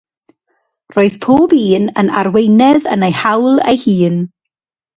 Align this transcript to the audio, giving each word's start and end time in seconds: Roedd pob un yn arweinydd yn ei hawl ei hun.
Roedd 0.95 1.17
pob 1.25 1.53
un 1.59 1.85
yn 2.03 2.09
arweinydd 2.23 2.89
yn 2.95 3.07
ei 3.11 3.15
hawl 3.21 3.63
ei 3.69 3.81
hun. 3.87 4.19